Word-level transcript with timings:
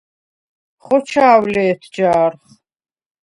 ხოჩა̄ვ 0.83 1.43
ლე̄თ 1.53 1.81
ჯა̄რხ! 1.93 2.41